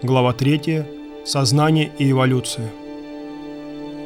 [0.00, 0.84] Глава 3.
[1.24, 2.70] Сознание и эволюция.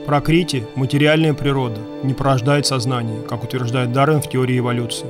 [0.06, 5.08] Прокрити, материальная природа, не порождает сознание, как утверждает Дарвин в теории эволюции.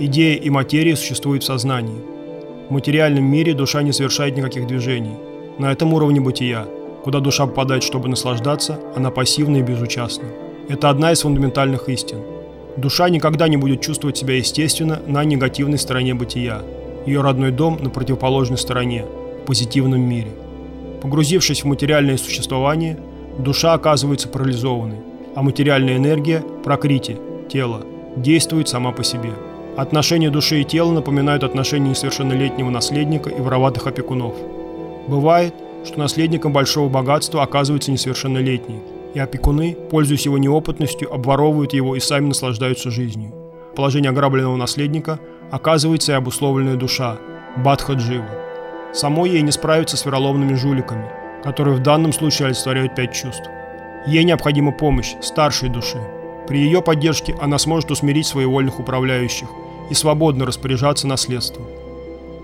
[0.00, 2.02] Идея и материя существуют в сознании.
[2.68, 5.14] В материальном мире душа не совершает никаких движений.
[5.60, 6.66] На этом уровне бытия,
[7.04, 10.26] куда душа попадает, чтобы наслаждаться, она пассивна и безучастна.
[10.68, 12.18] Это одна из фундаментальных истин.
[12.76, 16.62] Душа никогда не будет чувствовать себя естественно на негативной стороне бытия.
[17.06, 19.04] Ее родной дом на противоположной стороне–
[19.44, 20.30] позитивном мире.
[21.02, 22.98] Погрузившись в материальное существование,
[23.38, 24.98] душа оказывается парализованной,
[25.34, 27.18] а материальная энергия, прокрити,
[27.48, 27.82] тело,
[28.16, 29.32] действует сама по себе.
[29.76, 34.34] Отношения души и тела напоминают отношения несовершеннолетнего наследника и вороватых опекунов.
[35.06, 35.54] Бывает,
[35.86, 38.80] что наследником большого богатства оказывается несовершеннолетний,
[39.14, 43.32] и опекуны, пользуясь его неопытностью, обворовывают его и сами наслаждаются жизнью.
[43.74, 45.18] Положение ограбленного наследника
[45.50, 47.16] оказывается и обусловленная душа,
[47.56, 48.49] Бадха Джива.
[48.92, 51.06] Самой ей не справиться с вероломными жуликами,
[51.44, 53.48] которые в данном случае олицетворяют пять чувств.
[54.06, 55.98] Ей необходима помощь старшей души.
[56.48, 59.48] При ее поддержке она сможет усмирить своевольных управляющих
[59.90, 61.66] и свободно распоряжаться наследством.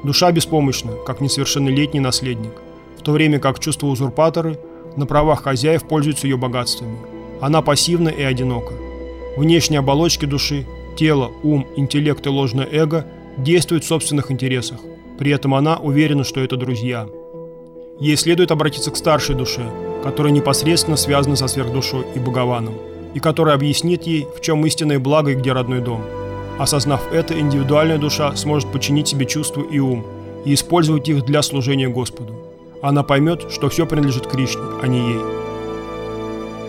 [0.04, 2.52] Душа беспомощна, как несовершеннолетний наследник,
[2.96, 4.58] в то время как чувства узурпаторы
[4.94, 6.98] на правах хозяев пользуются ее богатствами.
[7.40, 8.74] Она пассивна и одинока.
[9.36, 10.64] Внешние оболочки души,
[10.96, 13.04] тело, ум, интеллект и ложное эго
[13.36, 14.78] действуют в собственных интересах,
[15.18, 17.08] при этом она уверена, что это друзья.
[18.00, 19.64] Ей следует обратиться к старшей душе,
[20.02, 22.74] которая непосредственно связана со сверхдушой и Богованом,
[23.14, 26.02] и которая объяснит ей, в чем истинное благо и где родной дом.
[26.58, 30.06] Осознав это, индивидуальная душа сможет подчинить себе чувства и ум
[30.44, 32.34] и использовать их для служения Господу.
[32.82, 35.20] Она поймет, что все принадлежит Кришне, а не ей.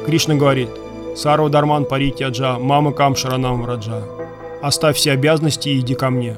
[0.06, 0.70] Кришна говорит
[1.16, 3.14] «Сарва Дарман Парити Аджа, Мама Кам
[3.66, 4.04] Раджа».
[4.62, 6.38] «Оставь все обязанности и иди ко мне»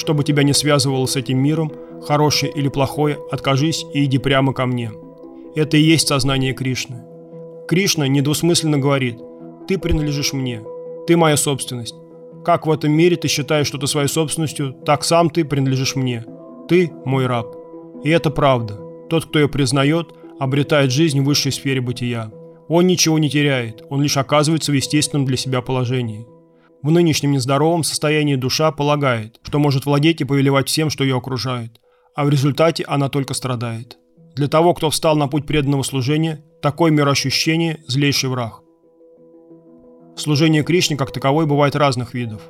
[0.00, 1.70] чтобы тебя не связывало с этим миром,
[2.06, 4.90] хорошее или плохое, откажись и иди прямо ко мне.
[5.54, 7.02] Это и есть сознание Кришны.
[7.68, 9.18] Кришна недвусмысленно говорит,
[9.68, 10.62] ты принадлежишь мне,
[11.06, 11.94] ты моя собственность.
[12.44, 16.24] Как в этом мире ты считаешь что-то своей собственностью, так сам ты принадлежишь мне.
[16.66, 17.54] Ты мой раб.
[18.02, 18.80] И это правда.
[19.10, 22.32] Тот, кто ее признает, обретает жизнь в высшей сфере бытия.
[22.68, 26.26] Он ничего не теряет, он лишь оказывается в естественном для себя положении.
[26.82, 31.78] В нынешнем нездоровом состоянии душа полагает, что может владеть и повелевать всем, что ее окружает,
[32.14, 33.98] а в результате она только страдает.
[34.34, 38.62] Для того, кто встал на путь преданного служения, такое мироощущение– злейший враг.
[40.16, 42.40] Служение Кришне как таковой бывает разных видов.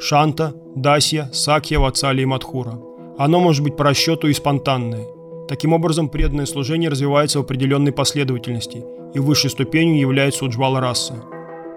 [0.00, 2.80] Шанта, Дасья, Сакья, Вацали и Мадхура.
[3.16, 5.06] Оно может быть по расчету и спонтанное.
[5.48, 8.84] Таким образом, преданное служение развивается в определенной последовательности,
[9.14, 11.22] и высшей ступенью является уджвала раса.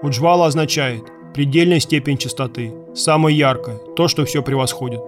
[0.01, 1.03] Уджвала означает–
[1.34, 5.00] Предельная степень чистоты, самая яркая, то, что все превосходит.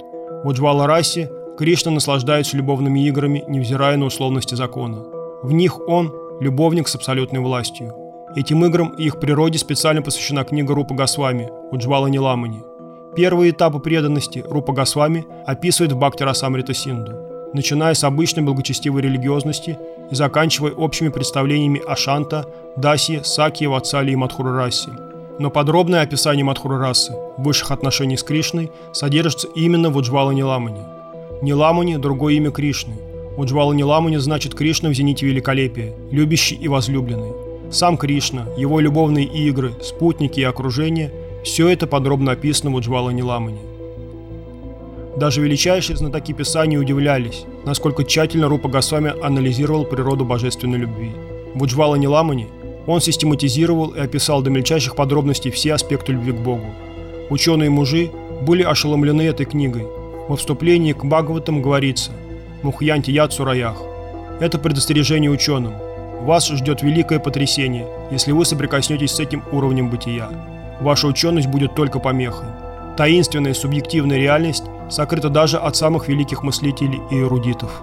[0.44, 5.03] В Уджвала расе Кришна наслаждается любовными играми, невзирая на условности закона.
[5.44, 7.94] В них он– любовник с абсолютной властью.
[8.38, 12.63] Этим играм и их природе специально посвящена книга Рупа Госвами «Уджвала Ниламани».
[13.17, 17.11] Первые этапы преданности Рупа Госвами описывает в Бхакти Расамрита Синду,
[17.53, 19.78] начиная с обычной благочестивой религиозности
[20.09, 22.45] и заканчивая общими представлениями о Шанта,
[22.78, 24.91] Даси, Саки, Вацали и Мадхурарасе–
[25.39, 30.81] но подробное описание Мадхура расы, высших отношений с Кришной, содержится именно в Уджвала Ниламани.
[31.41, 32.94] Ниламани– другое имя Кришны.
[33.38, 37.33] Уджвала Ниламани значит Кришна в зените великолепия, любящий и возлюбленный.
[37.72, 41.11] Сам Кришна, его любовные игры, спутники и окружение–
[41.43, 43.59] все это подробно описано в Уджвала Ниламани.
[45.17, 51.11] Даже величайшие знатоки Писания удивлялись, насколько тщательно Рупа Госвами анализировал природу божественной любви.
[51.53, 52.47] В Уджвала Ниламани–
[52.85, 56.66] он систематизировал и описал до мельчайших подробностей все аспекты любви к Богу.
[57.29, 58.11] Ученые-мужи
[58.41, 59.85] были ошеломлены этой книгой.
[60.27, 62.11] Во вступлении к Бхагаватам говорится
[62.61, 63.81] «Мухьянти яд сураях».
[64.39, 65.73] Это предостережение ученым.
[66.22, 70.29] Вас ждет великое потрясение, если вы соприкоснетесь с этим уровнем бытия.
[70.81, 72.47] Ваша ученость будет только помехой.
[72.97, 77.81] Таинственная субъективная реальность сокрыта даже от самых великих мыслителей и эрудитов.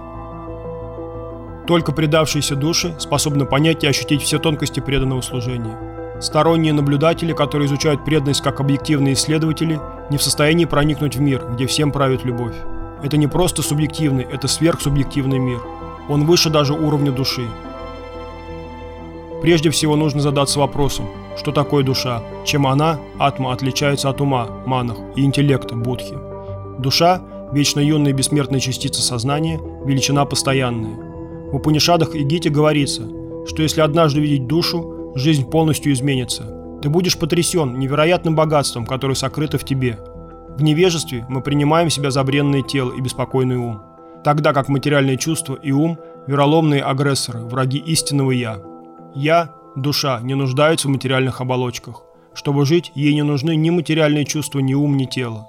[1.71, 6.19] Только предавшиеся души способны понять и ощутить все тонкости преданного служения.
[6.19, 9.79] Сторонние наблюдатели, которые изучают преданность как объективные исследователи,
[10.09, 12.55] не в состоянии проникнуть в мир, где всем правит любовь.
[13.01, 15.61] Это не просто субъективный, это сверхсубъективный мир.
[16.09, 17.47] Он выше даже уровня души.
[19.41, 21.07] Прежде всего нужно задаться вопросом,
[21.37, 26.17] что такое душа, чем она, атма, отличается от ума, манах и интеллекта, будхи.
[26.79, 27.21] Душа–
[27.53, 30.97] вечно юная бессмертная частица сознания, величина постоянная–
[31.51, 33.07] в Упанишадах и Гите говорится,
[33.45, 36.43] что если однажды видеть душу, жизнь полностью изменится.
[36.81, 39.99] Ты будешь потрясен невероятным богатством, которое сокрыто в тебе.
[40.57, 43.81] В невежестве мы принимаем себя за бренное тело и беспокойный ум,
[44.23, 48.61] тогда как материальные чувства и ум вероломные агрессоры, враги истинного «я».
[49.15, 52.03] «Я»– душа, не нуждается в материальных оболочках.
[52.33, 55.47] Чтобы жить, ей не нужны ни материальные чувства, ни ум, ни тело.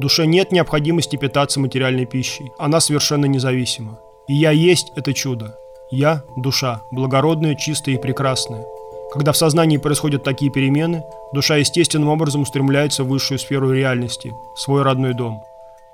[0.00, 3.98] Душе нет необходимости питаться материальной пищей, она совершенно независима.
[4.28, 5.54] И «я» есть это чудо.
[5.90, 8.64] «Я»– душа, благородная, чистая и прекрасная.
[9.12, 14.82] Когда в сознании происходят такие перемены, душа естественным образом устремляется в высшую сферу реальности, свой
[14.82, 15.44] родной дом.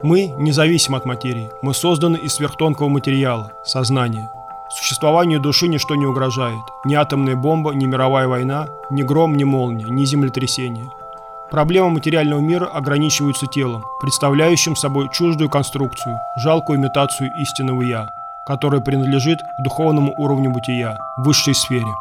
[0.03, 4.31] Мы независим от материи, мы созданы из сверхтонкого материала– сознания.
[4.71, 6.63] Существованию души ничто не угрожает.
[6.87, 10.91] Ни атомная бомба, ни мировая война, ни гром, ни молния, ни землетрясение.
[11.51, 18.09] Проблемы материального мира ограничиваются телом, представляющим собой чуждую конструкцию, жалкую имитацию истинного «я»,
[18.47, 21.93] которая принадлежит к духовному уровню бытия, высшей сфере.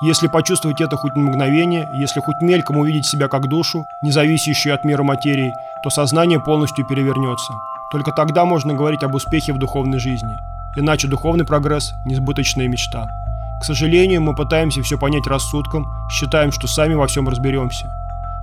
[0.00, 4.74] Если почувствовать это хоть на мгновение, если хоть мельком увидеть себя как душу, не зависящую
[4.74, 7.52] от мира материи, то сознание полностью перевернется.
[7.90, 10.36] Только тогда можно говорить об успехе в духовной жизни.
[10.76, 13.08] Иначе духовный прогресс– несбыточная мечта.
[13.60, 17.90] К сожалению, мы пытаемся все понять рассудком, считаем, что сами во всем разберемся.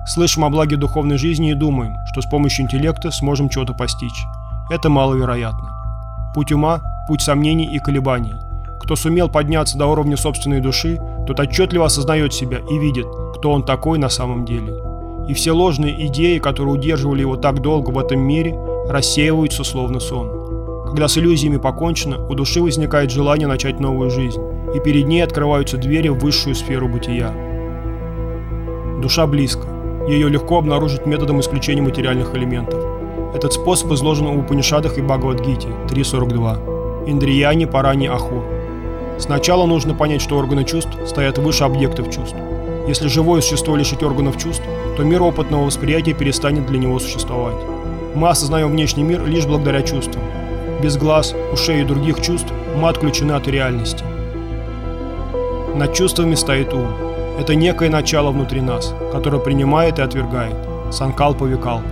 [0.04, 4.26] Слышим о благе духовной жизни и думаем, что с помощью интеллекта сможем чего-то постичь.
[4.68, 5.70] Это маловероятно.
[6.34, 8.34] Путь ума– путь сомнений и колебаний.
[8.80, 13.64] Кто сумел подняться до уровня собственной души, тот отчетливо осознает себя и видит, кто он
[13.64, 14.74] такой на самом деле.
[15.28, 18.56] И все ложные идеи, которые удерживали его так долго в этом мире,
[18.88, 20.84] рассеиваются словно сон.
[20.86, 24.40] Когда с иллюзиями покончено, у души возникает желание начать новую жизнь,
[24.72, 27.32] и перед ней открываются двери в высшую сферу бытия.
[29.02, 29.66] Душа близко.
[30.08, 32.80] Ее легко обнаружить методом исключения материальных элементов.
[33.34, 36.75] Этот способ изложен в Упанишадах и Бхагавадгите 3.42.
[37.06, 38.44] Индрияни Парани Ахур.
[39.18, 42.36] Сначала нужно понять, что органы чувств стоят выше объектов чувств.
[42.88, 44.64] Если живое существо лишить органов чувств,
[44.96, 47.54] то мир опытного восприятия перестанет для него существовать.
[48.16, 50.22] Мы осознаем внешний мир лишь благодаря чувствам.
[50.82, 54.02] Без глаз, ушей и других чувств мы отключены от реальности.
[55.76, 56.88] Над чувствами стоит ум.
[57.38, 60.56] Это некое начало внутри нас, которое принимает и отвергает.
[60.90, 61.86] Санкалпа Викалпа.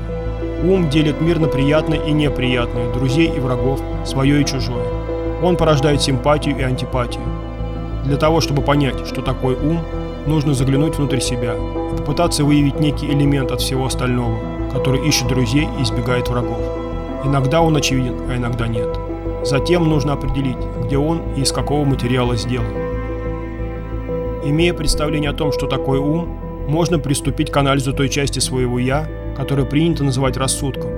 [0.64, 5.03] Ум делит мир на приятное и неприятное, друзей и врагов, свое и чужое.
[5.44, 7.22] Он порождает симпатию и антипатию.
[8.06, 9.78] Для того, чтобы понять, что такое ум,
[10.26, 14.38] нужно заглянуть внутрь себя и попытаться выявить некий элемент от всего остального,
[14.72, 16.58] который ищет друзей и избегает врагов.
[17.26, 18.98] Иногда он очевиден, а иногда нет.
[19.44, 22.72] Затем нужно определить, где он и из какого материала сделан.
[24.46, 26.38] Имея представление о том, что такое ум,
[26.68, 29.06] можно приступить к анализу той части своего «я»,
[29.36, 30.90] которую принято называть рассудком.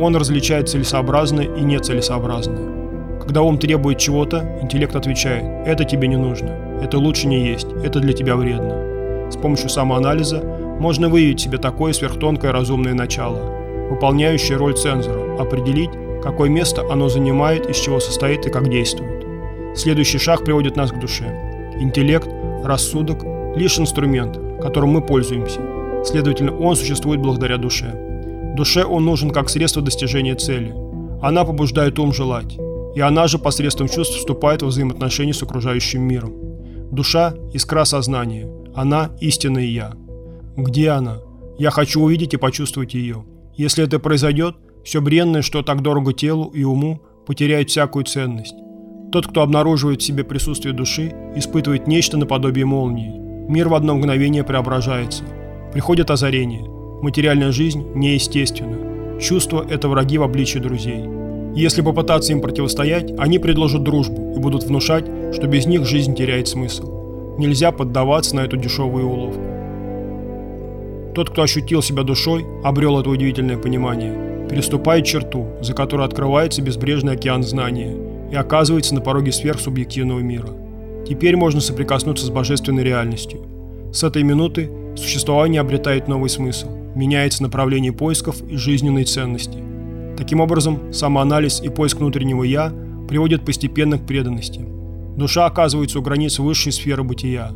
[0.00, 2.83] Он различает целесообразное и нецелесообразное.
[3.24, 6.50] Когда ум требует чего-то, интеллект отвечает «это тебе не нужно»,
[6.82, 9.30] «это лучше не есть», «это для тебя вредно».
[9.30, 10.44] С помощью самоанализа
[10.78, 13.40] можно выявить себе такое сверхтонкое разумное начало,
[13.88, 15.88] выполняющее роль цензора, определить,
[16.22, 19.24] какое место оно занимает, из чего состоит и как действует.
[19.74, 21.24] Следующий шаг приводит нас к душе.
[21.80, 22.28] Интеллект–
[22.64, 23.24] рассудок–
[23.56, 25.60] лишь инструмент, которым мы пользуемся.
[26.04, 28.52] Следовательно, он существует благодаря душе.
[28.54, 30.74] Душе он нужен как средство достижения цели.
[31.22, 32.58] Она побуждает ум желать.
[32.94, 36.32] И она же посредством чувств вступает в взаимоотношения с окружающим миром.
[36.90, 38.48] Душа– искра сознания.
[38.74, 39.94] Она– истинное «Я».
[40.56, 41.18] Где она?
[41.58, 43.24] Я хочу увидеть и почувствовать ее.
[43.56, 48.54] Если это произойдет, все бренное, что так дорого телу и уму, потеряет всякую ценность.
[49.10, 53.18] Тот, кто обнаруживает в себе присутствие души, испытывает нечто наподобие молнии.
[53.48, 55.24] Мир в одно мгновение преображается.
[55.72, 56.64] Приходит озарение.
[57.02, 59.20] Материальная жизнь неестественна.
[59.20, 61.04] Чувства– это враги в обличии друзей.
[61.54, 66.48] Если попытаться им противостоять, они предложат дружбу и будут внушать, что без них жизнь теряет
[66.48, 67.36] смысл.
[67.38, 69.42] Нельзя поддаваться на эту дешевую уловку.
[71.14, 77.12] Тот, кто ощутил себя душой, обрел это удивительное понимание, переступает черту, за которой открывается безбрежный
[77.14, 77.96] океан знания–
[78.34, 80.48] и оказывается на пороге сверхсубъективного мира.
[81.06, 83.42] Теперь можно соприкоснуться с божественной реальностью.
[83.92, 89.58] С этой минуты существование обретает новый смысл, меняется направление поисков и жизненной ценности.
[90.16, 92.72] Таким образом, самоанализ и поиск внутреннего «я»
[93.08, 94.64] приводят постепенно к преданности.
[95.16, 97.52] Душа оказывается у границ высшей сферы бытия.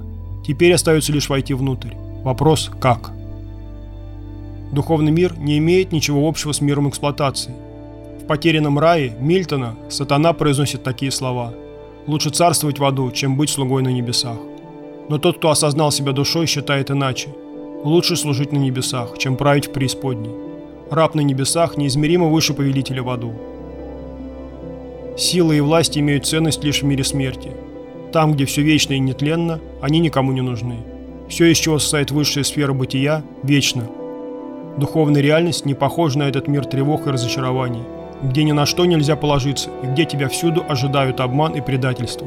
[0.46, 1.94] Теперь остается лишь войти внутрь.
[2.24, 3.12] Вопрос «как?».
[4.72, 7.54] Духовный мир не имеет ничего общего с миром эксплуатации–
[8.28, 11.54] потерянном рае Мильтона сатана произносит такие слова
[12.06, 14.36] «Лучше царствовать в аду, чем быть слугой на небесах».
[15.08, 17.30] Но тот, кто осознал себя душой, считает иначе.
[17.82, 20.30] Лучше служить на небесах, чем править в преисподней.
[20.90, 23.33] Раб на небесах неизмеримо выше повелителя в аду.
[25.16, 27.50] Сила и власть имеют ценность лишь в мире смерти.
[28.12, 30.76] Там, где все вечно и нетленно, они никому не нужны.
[31.28, 33.85] Все, из чего состоит высшая сфера бытия, вечно.
[34.78, 37.83] Духовная реальность не похожа на этот мир тревог и разочарований–
[38.23, 42.26] где ни на что нельзя положиться и где тебя всюду ожидают обман и предательство.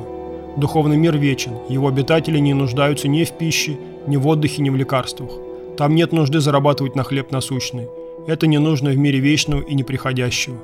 [0.58, 3.78] Духовный мир вечен, его обитатели не нуждаются ни в пище,
[4.08, 5.32] ни в отдыхе, ни в лекарствах.
[5.78, 7.88] Там нет нужды зарабатывать на хлеб насущный.
[8.28, 10.58] Это не нужно в мире вечного и неприходящего.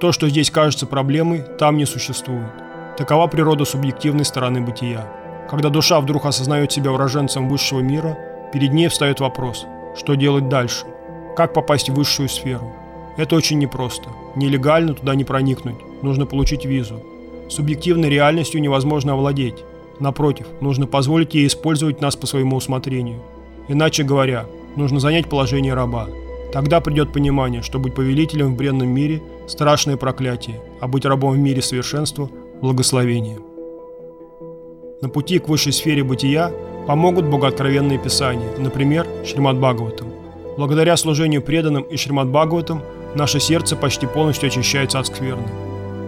[0.00, 2.52] То, что здесь кажется проблемой, там не существует.
[2.96, 5.10] Такова природа субъективной стороны бытия.
[5.50, 8.16] Когда душа вдруг осознает себя уроженцем высшего мира,
[8.52, 10.86] перед ней встает вопрос, что делать дальше,
[11.36, 12.72] как попасть в высшую сферу.
[13.16, 14.08] Это очень непросто.
[14.36, 17.02] Нелегально туда не проникнуть, нужно получить визу.
[17.48, 19.64] Субъективной реальностью невозможно овладеть.
[20.00, 23.20] Напротив, нужно позволить ей использовать нас по своему усмотрению.
[23.68, 24.46] Иначе говоря,
[24.76, 26.08] нужно занять положение раба.
[26.54, 31.38] Тогда придет понимание, что быть повелителем в бренном мире– страшное проклятие, а быть рабом в
[31.38, 32.30] мире совершенства–
[32.62, 33.38] благословение.
[35.02, 36.52] На пути к высшей сфере бытия
[36.86, 40.12] помогут богооткровенные писания, например, Шримад Бхагаватам.
[40.56, 42.82] Благодаря служению преданным и Шримад Бхагаватам
[43.16, 45.48] наше сердце почти полностью очищается от скверны.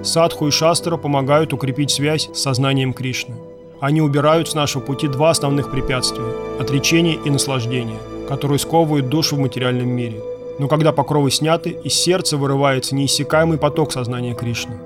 [0.05, 3.35] Садху и Шастра помогают укрепить связь с сознанием Кришны.
[3.81, 7.99] Они убирают с нашего пути два основных препятствия– отречение и наслаждение,
[8.29, 10.23] которые сковывают душу в материальном мире.
[10.59, 14.77] Но когда покровы сняты, из сердца вырывается неиссякаемый поток сознания Кришны.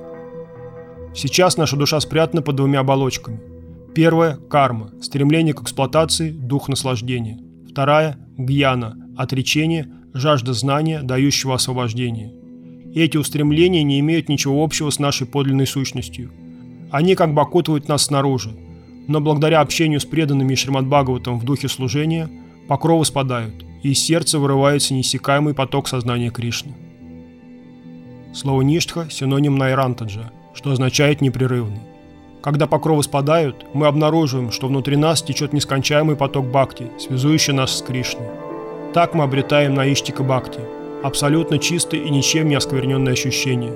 [1.15, 3.41] Сейчас наша душа спрятана под двумя оболочками.
[3.95, 7.39] Первая– карма, стремление к эксплуатации, дух наслаждения.
[7.69, 12.33] Вторая– гьяна, отречение, жажда знания, дающего освобождение.
[12.95, 16.31] Эти устремления не имеют ничего общего с нашей подлинной сущностью.
[16.91, 18.57] Они как бы окутывают нас снаружи,
[19.07, 22.29] но благодаря общению с преданными Шримад Бхагаватом в духе служения,
[22.69, 26.73] покровы спадают, из сердца вырывается неиссякаемый поток сознания Кришны.
[28.33, 31.81] Слово «ништха»– синоним Найрантаджа, что означает «непрерывный».
[32.43, 37.83] Когда покровы спадают, мы обнаруживаем, что внутри нас течет нескончаемый поток бхакти, связующий нас с
[37.83, 38.29] Кришной.
[38.95, 40.61] Так мы обретаем наиштика бхакти,
[41.03, 43.73] абсолютно чистое и ничем не оскверненное ощущение.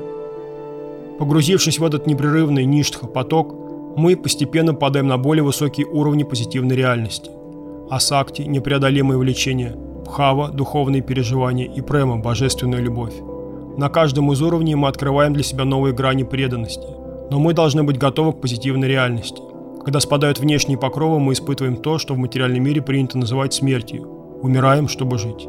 [1.19, 3.55] Погрузившись в этот непрерывный ништха поток,
[3.97, 7.31] мы постепенно падаем на более высокие уровни позитивной реальности.
[7.91, 13.15] Асакти– непреодолимое влечение, Бхава– духовные переживания и Према– божественная любовь.
[13.77, 16.87] На каждом из уровней мы открываем для себя новые грани преданности,
[17.31, 19.43] но мы должны быть готовы к позитивной реальности.
[19.85, 24.09] Когда спадают внешние покровы, мы испытываем то, что в материальном мире принято называть смертью–
[24.45, 25.49] Умираем, чтобы жить.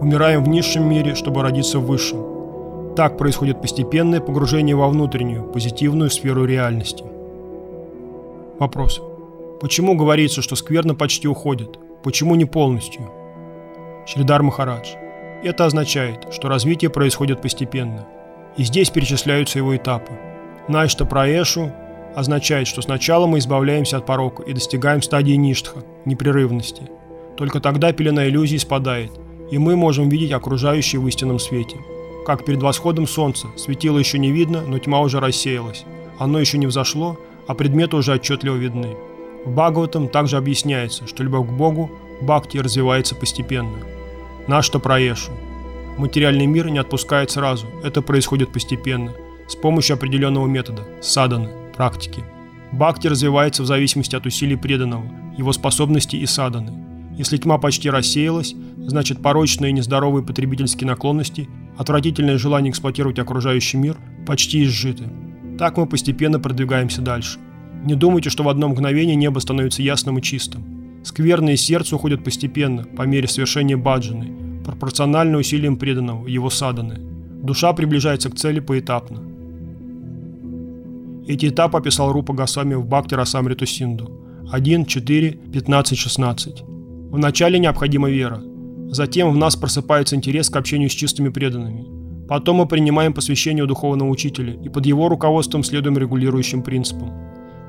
[0.00, 2.94] Умираем в низшем мире, чтобы родиться в высшем.
[2.96, 7.04] Так происходит постепенное погружение во внутреннюю, позитивную сферу реальности.
[8.58, 9.00] Вопрос.
[9.60, 11.78] Почему говорится, что скверно почти уходит?
[12.02, 13.02] Почему не полностью?
[14.06, 14.94] Шридар Махарадж.
[15.42, 18.06] Это означает, что развитие происходит постепенно.
[18.56, 20.12] И здесь перечисляются его этапы.
[20.68, 21.72] Найшта Праэшу
[22.14, 26.84] означает, что сначала мы избавляемся от порока и достигаем стадии ништха, непрерывности–
[27.36, 29.12] только тогда пелена иллюзий спадает,
[29.50, 31.76] и мы можем видеть окружающее в истинном свете.
[32.24, 35.84] Как перед восходом солнца, светило еще не видно, но тьма уже рассеялась.
[36.18, 38.96] Оно еще не взошло, а предметы уже отчетливо видны.
[39.44, 41.90] В Бхагаватам также объясняется, что любовь к Богу,
[42.22, 43.76] бхакти развивается постепенно.
[44.48, 45.32] Наш-то проешу.
[45.98, 49.12] Материальный мир не отпускает сразу, это происходит постепенно,
[49.48, 52.22] с помощью определенного метода– саданы, практики.
[52.72, 56.82] Бхакти развивается в зависимости от усилий преданного, его способностей и саданы–
[57.16, 61.48] если тьма почти рассеялась, значит порочные и нездоровые потребительские наклонности,
[61.78, 65.04] отвратительное желание эксплуатировать окружающий мир почти изжиты.
[65.58, 67.38] Так мы постепенно продвигаемся дальше.
[67.84, 70.75] Не думайте, что в одно мгновение небо становится ясным и чистым.
[71.06, 76.96] Скверные сердце уходят постепенно, по мере совершения баджаны, пропорционально усилиям преданного, его саданы.
[77.44, 79.22] Душа приближается к цели поэтапно.
[81.28, 84.20] Эти этапы описал Рупа Гасами в Бхакти Расамриту Синду.
[84.50, 86.64] 1, 4, 15, 16.
[87.12, 88.42] Вначале необходима вера.
[88.90, 91.86] Затем в нас просыпается интерес к общению с чистыми преданными.
[92.26, 97.25] Потом мы принимаем посвящение у духовного учителя и под его руководством следуем регулирующим принципам.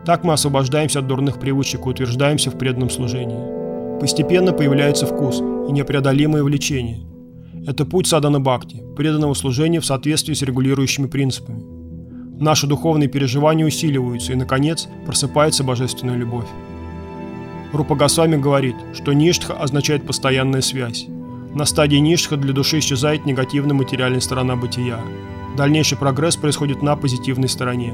[0.08, 4.00] Так мы освобождаемся от дурных привычек и утверждаемся в преданном служении.
[4.00, 7.02] Постепенно появляется вкус и непреодолимое влечение.
[7.68, 11.62] Это путь садана бхакти, преданного служения в соответствии с регулирующими принципами.
[12.40, 16.48] Наши духовные переживания усиливаются и, наконец, просыпается божественная любовь.
[17.74, 21.06] Рупа Госвами говорит, что ништха означает постоянная связь.
[21.54, 25.02] На стадии ништха для души исчезает негативная материальная сторона бытия.
[25.58, 27.94] Дальнейший прогресс происходит на позитивной стороне.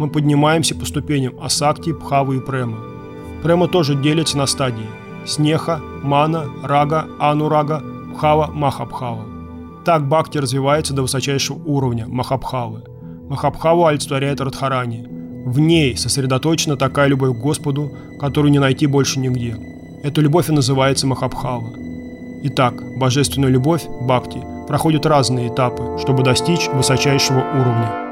[0.00, 2.78] Мы поднимаемся по ступеням асакти, пхавы и према.
[3.42, 4.86] Према тоже делится на стадии–
[5.26, 7.82] снеха, мана, рага, анурага,
[8.14, 9.26] пхава, махабхава.
[9.84, 12.82] Так бхакти развивается до высочайшего уровня– махабхавы.
[13.28, 15.06] Махабхаву олицетворяет Радхарани–
[15.44, 19.54] в ней сосредоточена такая любовь к Господу, которую не найти больше нигде.
[20.02, 21.74] Эта любовь и называется Махабхава.
[22.44, 28.09] Итак, божественная любовь, бхакти, проходят разные этапы, чтобы достичь высочайшего уровня.